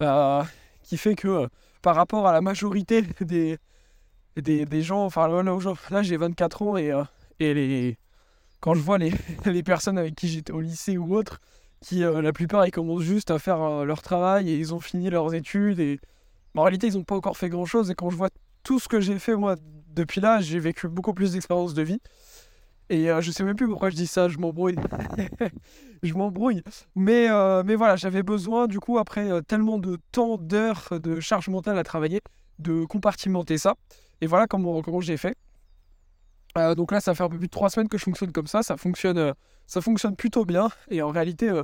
bah, 0.00 0.46
qui 0.82 0.96
fait 0.96 1.14
que 1.14 1.28
euh, 1.28 1.46
par 1.82 1.94
rapport 1.94 2.26
à 2.26 2.32
la 2.32 2.40
majorité 2.40 3.02
des, 3.20 3.58
des, 4.36 4.82
gens, 4.82 5.04
enfin 5.04 5.28
là, 5.28 6.02
j'ai 6.02 6.16
24 6.16 6.62
ans 6.62 6.76
et, 6.76 6.90
euh, 6.90 7.04
et 7.38 7.54
les, 7.54 7.98
quand 8.60 8.74
je 8.74 8.80
vois 8.80 8.98
les, 8.98 9.12
les 9.44 9.62
personnes 9.62 9.98
avec 9.98 10.14
qui 10.16 10.28
j'étais 10.28 10.52
au 10.52 10.60
lycée 10.60 10.98
ou 10.98 11.14
autre, 11.14 11.40
qui 11.80 12.00
la 12.00 12.32
plupart 12.32 12.66
ils 12.66 12.72
commencent 12.72 13.04
juste 13.04 13.30
à 13.30 13.38
faire 13.38 13.84
leur 13.84 14.02
travail 14.02 14.50
et 14.50 14.56
ils 14.56 14.74
ont 14.74 14.80
fini 14.80 15.10
leurs 15.10 15.32
études 15.32 15.78
et 15.78 16.00
en 16.56 16.62
réalité 16.62 16.88
ils 16.88 16.94
n'ont 16.94 17.04
pas 17.04 17.14
encore 17.14 17.36
fait 17.36 17.48
grand 17.48 17.66
chose 17.66 17.88
et 17.88 17.94
quand 17.94 18.10
je 18.10 18.16
vois 18.16 18.30
tout 18.68 18.78
ce 18.78 18.86
que 18.86 19.00
j'ai 19.00 19.18
fait 19.18 19.34
moi 19.34 19.56
depuis 19.94 20.20
là, 20.20 20.42
j'ai 20.42 20.58
vécu 20.58 20.88
beaucoup 20.88 21.14
plus 21.14 21.32
d'expériences 21.32 21.72
de 21.72 21.80
vie. 21.80 22.00
Et 22.90 23.10
euh, 23.10 23.22
je 23.22 23.30
sais 23.30 23.42
même 23.42 23.56
plus 23.56 23.66
pourquoi 23.66 23.88
je 23.88 23.96
dis 23.96 24.06
ça, 24.06 24.28
je 24.28 24.36
m'embrouille. 24.36 24.76
je 26.02 26.12
m'embrouille. 26.12 26.62
Mais, 26.94 27.30
euh, 27.30 27.62
mais 27.64 27.76
voilà, 27.76 27.96
j'avais 27.96 28.22
besoin, 28.22 28.66
du 28.66 28.78
coup, 28.78 28.98
après 28.98 29.30
euh, 29.30 29.40
tellement 29.40 29.78
de 29.78 29.96
temps, 30.12 30.36
d'heures, 30.36 31.00
de 31.02 31.18
charge 31.18 31.48
mentale 31.48 31.78
à 31.78 31.82
travailler, 31.82 32.20
de 32.58 32.84
compartimenter 32.84 33.56
ça. 33.56 33.74
Et 34.20 34.26
voilà 34.26 34.46
comment, 34.46 34.82
comment 34.82 35.00
j'ai 35.00 35.16
fait. 35.16 35.34
donc 36.76 36.92
là, 36.92 37.00
ça 37.00 37.14
fait 37.14 37.22
un 37.22 37.30
peu 37.30 37.38
plus 37.38 37.46
de 37.46 37.50
trois 37.50 37.70
semaines 37.70 37.88
que 37.88 37.96
je 37.96 38.04
fonctionne 38.04 38.32
comme 38.32 38.48
ça. 38.48 38.62
Ça 38.62 38.76
fonctionne, 38.76 39.32
ça 39.66 39.80
fonctionne 39.80 40.14
plutôt 40.14 40.44
bien. 40.44 40.68
Et 40.90 41.00
en 41.00 41.08
réalité, 41.10 41.62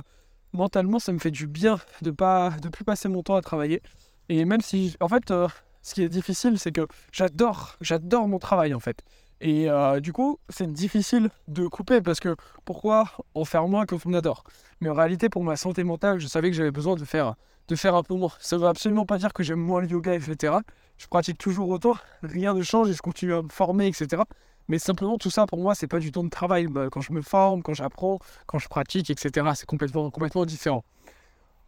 mentalement, 0.53 0.97
ça 0.97 1.11
me 1.11 1.19
fait 1.19 1.29
du 1.29 1.45
bien 1.45 1.79
de 2.01 2.09
pas 2.09 2.49
de 2.63 2.69
plus 2.69 2.83
passer 2.83 3.09
mon 3.09 3.21
temps 3.21 3.35
à 3.35 3.41
travailler. 3.41 3.83
Et 4.27 4.43
même 4.43 4.61
si, 4.61 4.95
en 4.99 5.07
fait, 5.07 5.31
ce 5.85 5.93
qui 5.93 6.01
est 6.01 6.09
difficile, 6.09 6.57
c'est 6.57 6.71
que 6.71 6.87
j'adore, 7.11 7.75
j'adore 7.79 8.27
mon 8.27 8.39
travail, 8.39 8.73
en 8.73 8.79
fait. 8.79 9.03
Et 9.39 9.69
euh, 9.69 9.99
du 9.99 10.13
coup, 10.13 10.39
c'est 10.49 10.71
difficile 10.71 11.29
de 11.47 11.67
couper 11.67 12.01
parce 12.01 12.19
que 12.19 12.35
pourquoi 12.63 13.11
en 13.35 13.45
faire 13.45 13.67
moins 13.67 13.85
on 14.05 14.13
adore 14.15 14.43
Mais 14.81 14.89
en 14.89 14.95
réalité, 14.95 15.29
pour 15.29 15.43
ma 15.43 15.55
santé 15.55 15.83
mentale, 15.83 16.17
je 16.17 16.25
savais 16.25 16.49
que 16.49 16.57
j'avais 16.57 16.71
besoin 16.71 16.95
de 16.95 17.05
faire, 17.05 17.35
de 17.67 17.75
faire 17.75 17.93
un 17.93 18.01
peu 18.01 18.15
moins. 18.15 18.31
Ça 18.39 18.55
ne 18.55 18.61
veut 18.61 18.67
absolument 18.67 19.05
pas 19.05 19.19
dire 19.19 19.31
que 19.31 19.43
j'aime 19.43 19.59
moins 19.59 19.81
le 19.81 19.87
yoga, 19.87 20.15
etc. 20.15 20.55
Je 20.97 21.05
pratique 21.05 21.37
toujours 21.37 21.69
autant, 21.69 21.93
rien 22.23 22.55
ne 22.55 22.63
change 22.63 22.89
et 22.89 22.93
je 22.93 23.01
continue 23.03 23.35
à 23.35 23.43
me 23.43 23.49
former, 23.49 23.85
etc. 23.85 24.23
Mais 24.67 24.79
simplement, 24.79 25.19
tout 25.19 25.29
ça 25.29 25.45
pour 25.45 25.59
moi, 25.59 25.75
c'est 25.75 25.87
pas 25.87 25.99
du 25.99 26.11
temps 26.11 26.23
de 26.23 26.29
travail. 26.29 26.65
Bah, 26.65 26.87
quand 26.91 27.01
je 27.01 27.13
me 27.13 27.21
forme, 27.21 27.61
quand 27.61 27.75
j'apprends, 27.75 28.17
quand 28.47 28.57
je 28.57 28.67
pratique, 28.69 29.11
etc., 29.11 29.51
c'est 29.53 29.67
complètement, 29.67 30.09
complètement 30.09 30.45
différent. 30.45 30.83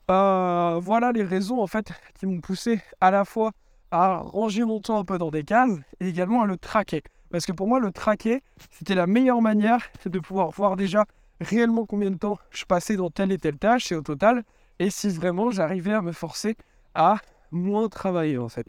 Euh, 0.10 0.80
voilà 0.82 1.12
les 1.12 1.24
raisons 1.24 1.62
en 1.62 1.68
fait 1.68 1.92
qui 2.18 2.26
m'ont 2.26 2.40
poussé 2.40 2.80
à 3.02 3.12
la 3.12 3.26
fois 3.26 3.52
à 3.91 4.17
ranger 4.17 4.63
mon 4.65 4.79
temps 4.79 5.00
un 5.00 5.06
peu 5.06 5.17
dans 5.17 5.32
des 5.32 5.44
cases 5.44 5.72
et 6.00 6.08
également 6.08 6.41
à 6.41 6.46
le 6.46 6.58
traquer. 6.58 7.03
Parce 7.29 7.46
que 7.46 7.51
pour 7.51 7.67
moi, 7.67 7.79
le 7.79 7.91
traquer, 7.91 8.41
c'était 8.72 8.96
la 8.96 9.08
meilleure 9.08 9.41
manière 9.41 9.89
de 10.06 10.20
pouvoir 10.20 10.50
voir 10.51 10.75
déjà 10.75 11.06
réellement 11.41 11.86
combien 11.86 12.10
de 12.10 12.17
temps 12.17 12.38
je 12.51 12.65
passais 12.65 12.96
dans 12.96 13.10
telle 13.10 13.32
et 13.32 13.38
telle 13.38 13.58
tâche 13.58 13.91
et 13.91 13.96
au 13.96 14.01
total, 14.01 14.44
et 14.79 14.89
si 14.89 15.10
vraiment 15.10 15.51
j'arrivais 15.51 15.94
à 15.94 16.01
me 16.01 16.12
forcer 16.12 16.56
à 16.96 17.17
moins 17.51 17.89
travailler 17.89 18.38
en 18.38 18.50
fait. 18.50 18.67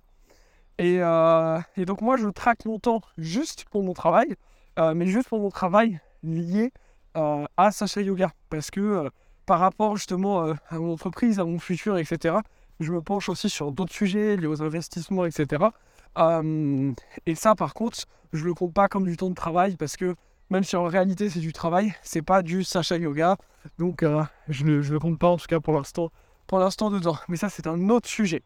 Et, 0.78 0.98
euh, 1.00 1.58
et, 1.76 1.84
donc 1.84 2.02
moi, 2.02 2.16
je 2.16 2.28
traque 2.28 2.64
mon 2.64 2.78
temps 2.78 3.00
juste 3.16 3.64
pour 3.70 3.82
mon 3.82 3.94
travail, 3.94 4.37
euh, 4.78 4.94
mais 4.94 5.06
juste 5.06 5.28
pour 5.28 5.40
mon 5.40 5.50
travail 5.50 6.00
lié 6.22 6.72
à 7.14 7.72
Sacha 7.72 8.00
Yoga. 8.00 8.30
Parce 8.48 8.70
que 8.70 9.10
par 9.44 9.58
rapport 9.58 9.96
justement 9.96 10.52
à 10.68 10.78
mon 10.78 10.92
entreprise, 10.92 11.40
à 11.40 11.44
mon 11.44 11.58
futur, 11.58 11.98
etc., 11.98 12.37
je 12.80 12.92
me 12.92 13.00
penche 13.00 13.28
aussi 13.28 13.49
sur 13.49 13.73
d'autres 13.73 13.92
sujets 13.92 14.37
liés 14.37 14.47
aux 14.47 14.62
investissements, 14.62 15.25
etc. 15.25 15.64
et 17.26 17.35
ça, 17.35 17.54
par 17.54 17.75
contre, 17.75 17.99
je 18.32 18.44
le 18.44 18.54
compte 18.54 18.75
pas 18.75 18.88
comme 18.88 19.04
du 19.04 19.16
temps 19.16 19.30
de 19.30 19.35
travail 19.35 19.76
parce 19.76 19.97
que 19.97 20.14
même 20.50 20.64
si 20.64 20.76
en 20.76 20.85
réalité 20.85 21.28
c'est 21.28 21.40
du 21.40 21.52
travail, 21.52 21.94
c'est 22.02 22.23
pas 22.23 22.42
du 22.42 22.64
Sacha 22.64 22.97
Yoga. 22.97 23.37
Donc 23.78 24.04
je 24.49 24.64
ne 24.64 24.80
le, 24.80 24.99
compte 24.99 25.18
pas 25.18 25.28
en 25.28 25.37
tout 25.37 25.47
cas 25.47 25.61
pour 25.61 25.75
l'instant, 25.75 26.11
pour 26.47 26.58
l'instant 26.58 26.90
dedans. 26.90 27.18
Mais 27.28 27.37
ça, 27.37 27.49
c'est 27.49 27.66
un 27.66 27.88
autre 27.90 28.08
sujet. 28.08 28.42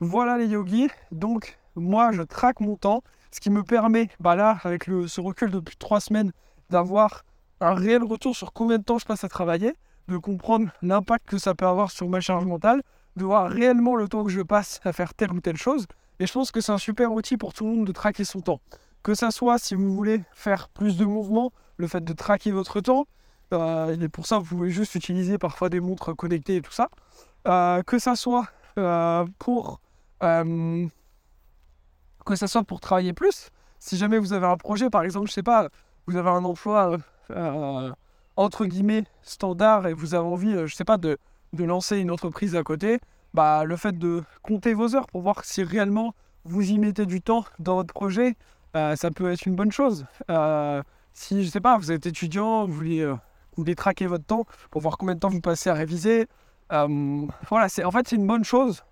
Voilà 0.00 0.38
les 0.38 0.46
yogis. 0.46 0.88
Donc 1.12 1.58
moi, 1.76 2.12
je 2.12 2.22
traque 2.22 2.60
mon 2.60 2.76
temps, 2.76 3.02
ce 3.30 3.40
qui 3.40 3.50
me 3.50 3.62
permet, 3.62 4.08
bah 4.20 4.36
là, 4.36 4.58
avec 4.64 4.84
ce 4.84 5.20
recul 5.20 5.50
depuis 5.50 5.76
trois 5.76 6.00
semaines, 6.00 6.32
d'avoir 6.70 7.24
un 7.60 7.74
réel 7.74 8.02
retour 8.02 8.34
sur 8.34 8.52
combien 8.52 8.78
de 8.78 8.84
temps 8.84 8.98
je 8.98 9.06
passe 9.06 9.24
à 9.24 9.28
travailler, 9.28 9.74
de 10.08 10.16
comprendre 10.16 10.70
l'impact 10.82 11.26
que 11.28 11.38
ça 11.38 11.54
peut 11.54 11.66
avoir 11.66 11.90
sur 11.90 12.08
ma 12.08 12.20
charge 12.20 12.44
mentale, 12.44 12.82
de 13.16 13.24
voir 13.24 13.50
réellement 13.50 13.96
le 13.96 14.08
temps 14.08 14.24
que 14.24 14.30
je 14.30 14.40
passe 14.40 14.80
à 14.84 14.92
faire 14.92 15.14
telle 15.14 15.32
ou 15.32 15.40
telle 15.40 15.56
chose. 15.56 15.86
Et 16.20 16.26
je 16.26 16.32
pense 16.32 16.50
que 16.50 16.60
c'est 16.60 16.72
un 16.72 16.78
super 16.78 17.12
outil 17.12 17.36
pour 17.36 17.52
tout 17.52 17.64
le 17.64 17.74
monde 17.74 17.86
de 17.86 17.92
traquer 17.92 18.24
son 18.24 18.40
temps. 18.40 18.60
Que 19.02 19.14
ça 19.14 19.30
soit 19.30 19.58
si 19.58 19.74
vous 19.74 19.94
voulez 19.94 20.22
faire 20.32 20.68
plus 20.68 20.96
de 20.96 21.04
mouvements, 21.04 21.52
le 21.76 21.86
fait 21.86 22.02
de 22.02 22.12
traquer 22.12 22.52
votre 22.52 22.80
temps, 22.80 23.06
euh, 23.52 23.98
et 23.98 24.08
pour 24.08 24.26
ça 24.26 24.38
vous 24.38 24.44
pouvez 24.44 24.70
juste 24.70 24.94
utiliser 24.94 25.38
parfois 25.38 25.68
des 25.68 25.80
montres 25.80 26.16
connectées 26.16 26.56
et 26.56 26.62
tout 26.62 26.72
ça. 26.72 26.88
Euh, 27.46 27.82
que 27.82 27.98
ça 27.98 28.16
soit 28.16 28.48
euh, 28.78 29.26
pour 29.38 29.80
que 30.20 30.88
ça 32.36 32.46
soit 32.46 32.64
pour 32.64 32.80
travailler 32.80 33.12
plus. 33.12 33.50
Si 33.78 33.98
jamais 33.98 34.18
vous 34.18 34.32
avez 34.32 34.46
un 34.46 34.56
projet, 34.56 34.88
par 34.88 35.02
exemple, 35.02 35.28
je 35.28 35.32
sais 35.32 35.42
pas, 35.42 35.68
vous 36.06 36.16
avez 36.16 36.30
un 36.30 36.44
emploi 36.44 36.96
entre 38.36 38.64
guillemets 38.64 39.04
standard 39.22 39.86
et 39.86 39.92
vous 39.92 40.14
avez 40.14 40.26
envie, 40.26 40.66
je 40.66 40.74
sais 40.74 40.84
pas, 40.84 40.96
de, 40.96 41.18
de 41.54 41.64
lancer 41.64 41.98
une 41.98 42.10
entreprise 42.10 42.56
à 42.56 42.62
côté, 42.62 43.00
bah 43.32 43.64
le 43.64 43.76
fait 43.76 43.98
de 43.98 44.22
compter 44.42 44.74
vos 44.74 44.94
heures 44.94 45.06
pour 45.06 45.22
voir 45.22 45.44
si 45.44 45.62
réellement 45.62 46.14
vous 46.44 46.70
y 46.70 46.78
mettez 46.78 47.06
du 47.06 47.20
temps 47.20 47.44
dans 47.58 47.76
votre 47.76 47.94
projet, 47.94 48.36
euh, 48.76 48.96
ça 48.96 49.10
peut 49.10 49.30
être 49.30 49.46
une 49.46 49.54
bonne 49.54 49.72
chose. 49.72 50.06
Euh, 50.30 50.82
si, 51.12 51.44
je 51.44 51.50
sais 51.50 51.60
pas, 51.60 51.78
vous 51.78 51.92
êtes 51.92 52.06
étudiant, 52.06 52.66
vous 52.66 52.72
voulez, 52.72 53.00
euh, 53.00 53.12
vous 53.12 53.62
voulez 53.62 53.74
traquer 53.74 54.06
votre 54.06 54.24
temps 54.24 54.46
pour 54.70 54.82
voir 54.82 54.98
combien 54.98 55.14
de 55.14 55.20
temps 55.20 55.28
vous 55.28 55.40
passez 55.40 55.70
à 55.70 55.74
réviser, 55.74 56.26
voilà, 56.70 57.68
c'est, 57.68 57.84
en 57.84 57.92
fait, 57.92 58.08
c'est 58.08 58.16
une 58.16 58.26
bonne 58.26 58.42
chose, 58.42 58.82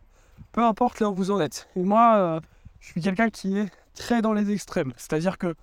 peu 0.53 0.63
importe 0.63 1.01
là 1.01 1.11
où 1.11 1.15
vous 1.15 1.33
en 1.33 1.41
êtes. 1.41 1.69
Et 1.75 1.83
moi, 1.83 2.41
je 2.79 2.87
suis 2.87 3.01
quelqu'un 3.01 3.29
qui 3.29 3.59
est 3.59 3.73
très 3.95 4.23
dans 4.23 4.33
les 4.33 4.53
extrêmes. 4.53 4.93
C'est-à-dire 4.97 5.37
que 5.37 5.57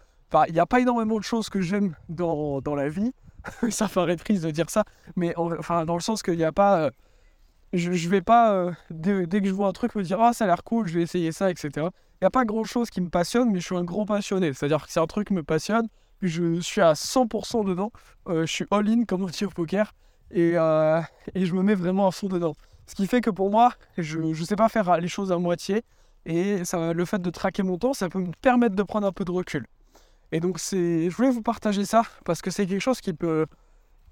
il 0.48 0.54
n'y 0.54 0.60
a 0.60 0.66
pas 0.66 0.82
énormément 0.82 1.18
de 1.18 1.24
choses 1.24 1.50
que 1.50 1.62
j'aime 1.62 1.96
dans 2.10 2.76
la 2.76 2.90
vie. 2.90 3.14
ça 3.70 3.88
ferait 3.88 4.16
triste 4.16 4.44
de 4.44 4.52
dire 4.52 4.70
ça, 4.70 4.84
mais 5.16 5.34
enfin, 5.38 5.86
dans 5.86 5.96
le 5.96 6.02
sens 6.02 6.24
qu'il 6.24 6.38
n'y 6.38 6.44
a 6.44 6.52
pas. 6.52 6.92
je, 7.74 7.92
je 7.92 8.10
vais 8.10 8.22
pas, 8.22 8.72
dès, 8.90 9.26
dès, 9.28 9.42
que 9.42 9.48
je 9.48 9.54
vois 9.54 9.68
un 9.68 9.74
truc, 9.74 9.96
me 9.96 10.04
dire 10.04 10.20
Ah, 10.22 10.34
ça 10.34 10.46
a 10.46 10.48
l'air 10.48 10.64
cool, 10.64 10.88
je 10.88 10.96
vais 10.96 11.04
essayer 11.04 11.32
ça, 11.32 11.50
etc. 11.50 11.70
Il 11.76 12.24
n'y 12.24 12.28
a 12.28 12.32
pas 12.32 12.44
grand 12.44 12.66
chose 12.66 12.90
qui 12.90 13.00
me 13.02 13.10
passionne, 13.10 13.52
mais 13.52 13.60
je 13.60 13.66
suis 13.66 13.78
un 13.78 13.84
grand 13.84 14.06
passionné. 14.06 14.54
C'est-à-dire 14.54 14.86
que 14.86 14.92
c'est 14.92 15.00
un 15.00 15.08
truc 15.08 15.28
qui 15.30 15.34
me 15.34 15.44
passionne, 15.44 15.88
je 16.22 16.60
suis 16.60 16.82
à 16.82 16.94
100% 16.94 17.66
dedans. 17.66 17.92
Euh, 18.28 18.46
je 18.46 18.52
suis 18.52 18.66
all-in, 18.72 19.04
comme 19.06 19.24
on 19.24 19.28
dit 19.28 19.46
au 19.46 19.50
poker, 19.50 19.94
et, 20.32 20.54
euh, 20.56 21.02
et, 21.34 21.46
je 21.46 21.54
me 21.54 21.64
mets 21.64 21.76
vraiment 21.76 22.08
à 22.08 22.12
fond 22.12 22.28
dedans. 22.28 22.56
Ce 22.88 22.96
qui 22.96 23.08
fait 23.08 23.22
que 23.22 23.30
pour 23.30 23.50
moi, 23.50 23.74
je 23.98 24.20
ne 24.20 24.34
sais 24.34 24.56
pas 24.56 24.70
faire 24.70 24.98
les 25.00 25.08
choses 25.08 25.32
à 25.32 25.38
moitié, 25.38 25.84
et 26.26 26.66
ça, 26.66 26.94
le 26.94 27.06
fait 27.06 27.22
de 27.22 27.30
traquer 27.30 27.64
mon 27.64 27.78
temps, 27.78 27.94
ça 27.94 28.10
peut 28.10 28.20
me 28.20 28.32
permettre 28.42 28.76
de 28.76 28.84
prendre 28.84 29.08
un 29.08 29.12
peu 29.12 29.24
de 29.26 29.32
recul. 29.32 29.66
Et 30.32 30.40
donc, 30.40 30.60
je 30.60 31.10
voulais 31.10 31.32
vous 31.32 31.42
partager 31.42 31.86
ça, 31.86 32.04
parce 32.26 32.42
que 32.42 32.52
c'est 32.52 32.66
quelque 32.66 32.82
chose 32.82 33.02
qui 33.02 33.14
peut, 33.14 33.46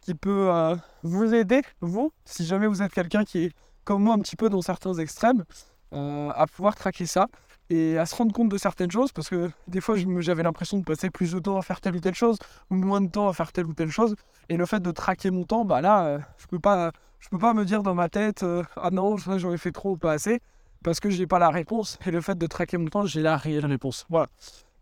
qui 0.02 0.16
peut 0.16 0.50
euh, 0.50 0.76
vous 1.04 1.34
aider, 1.34 1.62
vous, 1.82 2.12
si 2.26 2.46
jamais 2.46 2.68
vous 2.68 2.82
êtes 2.82 2.92
quelqu'un 2.92 3.24
qui 3.24 3.46
est 3.46 3.52
comme 3.84 4.04
moi 4.04 4.16
un 4.16 4.20
petit 4.20 4.36
peu 4.36 4.50
dans 4.50 4.62
certains 4.62 4.94
extrêmes, 4.96 5.44
à 5.92 6.46
pouvoir 6.48 6.76
traquer 6.76 7.06
ça 7.06 7.28
et 7.70 7.98
à 7.98 8.06
se 8.06 8.16
rendre 8.16 8.34
compte 8.34 8.50
de 8.50 8.58
certaines 8.58 8.92
choses 8.92 9.12
parce 9.12 9.30
que 9.30 9.50
des 9.68 9.82
fois 9.82 9.96
j'avais 10.20 10.44
l'impression 10.44 10.78
de 10.78 10.84
passer 10.84 11.10
plus 11.10 11.32
de 11.32 11.40
temps 11.40 11.58
à 11.58 11.62
faire 11.62 11.82
telle 11.82 11.96
ou 11.96 12.00
telle 12.00 12.16
chose 12.16 12.38
ou 12.70 12.76
moins 12.76 13.02
de 13.02 13.10
temps 13.10 13.28
à 13.28 13.34
faire 13.34 13.52
telle 13.52 13.66
ou 13.66 13.74
telle 13.74 13.90
chose. 13.90 14.16
Et 14.50 14.58
le 14.58 14.66
fait 14.66 14.82
de 14.82 14.92
traquer 14.92 15.32
mon 15.32 15.44
temps 15.44 15.66
bah 15.66 15.82
là 15.82 16.06
euh, 16.06 16.20
je 16.38 16.48
peux 16.48 16.60
peux 16.60 17.40
pas 17.40 17.54
me 17.54 17.66
dire 17.66 17.84
dans 17.84 17.96
ma 17.96 18.10
tête 18.10 18.44
euh, 18.44 18.64
ah 18.78 18.90
non 18.92 19.18
j'aurais 19.18 19.58
fait 19.58 19.72
trop 19.72 19.92
ou 19.92 19.98
pas 19.98 20.14
assez 20.14 20.40
parce 20.84 21.00
que 21.00 21.10
j'ai 21.10 21.28
pas 21.28 21.40
la 21.40 21.50
réponse. 21.50 21.98
Et 22.06 22.12
le 22.12 22.22
fait 22.22 22.38
de 22.38 22.48
traquer 22.48 22.78
mon 22.78 22.88
temps 22.88 23.06
j'ai 23.06 23.22
la 23.22 23.38
réelle 23.38 23.66
réponse. 23.66 24.06
Voilà. 24.10 24.28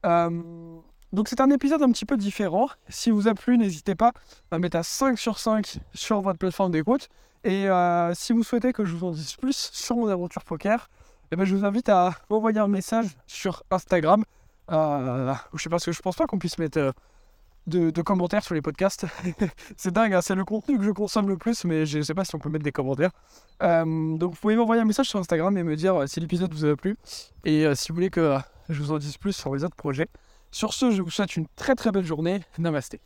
Euh, 0.06 0.30
donc 1.13 1.29
c'est 1.29 1.41
un 1.41 1.50
épisode 1.50 1.81
un 1.81 1.91
petit 1.91 2.05
peu 2.05 2.17
différent 2.17 2.69
si 2.89 3.12
vous 3.12 3.27
a 3.27 3.33
plu 3.33 3.57
n'hésitez 3.57 3.95
pas 3.95 4.12
à 4.51 4.59
mettre 4.59 4.77
à 4.77 4.83
5 4.83 5.17
sur 5.17 5.39
5 5.39 5.77
sur 5.93 6.21
votre 6.21 6.39
plateforme 6.39 6.71
d'écoute 6.71 7.09
et 7.43 7.67
si 8.15 8.33
vous 8.33 8.43
souhaitez 8.43 8.74
que 8.74 8.85
je 8.85 8.95
vous 8.95 9.05
en 9.07 9.12
dise 9.12 9.35
plus 9.35 9.69
sur 9.71 9.95
mon 9.95 10.07
aventure 10.07 10.43
poker 10.43 10.89
eh 11.31 11.35
ben, 11.35 11.45
je 11.45 11.55
vous 11.55 11.65
invite 11.65 11.89
à 11.89 12.13
m'envoyer 12.29 12.59
un 12.59 12.67
message 12.67 13.07
sur 13.25 13.63
Instagram. 13.71 14.24
Euh, 14.71 15.33
je 15.53 15.63
sais 15.63 15.69
pas, 15.69 15.75
parce 15.75 15.85
que 15.85 15.91
je 15.91 16.01
pense 16.01 16.15
pas 16.15 16.27
qu'on 16.27 16.38
puisse 16.38 16.57
mettre 16.59 16.77
euh, 16.77 16.91
de, 17.67 18.01
commentaires 18.01 18.43
sur 18.43 18.53
les 18.53 18.62
podcasts. 18.62 19.05
c'est 19.77 19.91
dingue, 19.91 20.13
hein, 20.13 20.21
c'est 20.21 20.35
le 20.35 20.45
contenu 20.45 20.77
que 20.77 20.83
je 20.83 20.91
consomme 20.91 21.27
le 21.27 21.38
plus, 21.38 21.65
mais 21.65 21.85
je 21.85 22.01
sais 22.01 22.13
pas 22.13 22.25
si 22.25 22.35
on 22.35 22.39
peut 22.39 22.50
mettre 22.50 22.63
des 22.63 22.71
commentaires. 22.71 23.12
Euh, 23.63 24.17
donc 24.17 24.31
vous 24.31 24.39
pouvez 24.39 24.55
m'envoyer 24.55 24.81
un 24.81 24.85
message 24.85 25.09
sur 25.09 25.19
Instagram 25.19 25.57
et 25.57 25.63
me 25.63 25.75
dire 25.75 26.07
si 26.07 26.19
l'épisode 26.19 26.53
vous 26.53 26.65
a 26.65 26.75
plu 26.75 26.95
et 27.43 27.65
si 27.75 27.89
vous 27.89 27.95
voulez 27.95 28.09
que 28.09 28.38
je 28.69 28.81
vous 28.81 28.91
en 28.91 28.97
dise 28.97 29.17
plus 29.17 29.33
sur 29.33 29.53
les 29.55 29.63
autres 29.63 29.75
projets. 29.75 30.07
Sur 30.52 30.74
ce, 30.74 30.92
je 30.92 31.02
vous 31.02 31.12
souhaite 31.12 31.36
une 31.36 31.48
très 31.56 31.75
très 31.75 31.92
belle 31.92 32.06
journée. 32.06 32.42
Namasté. 32.58 33.02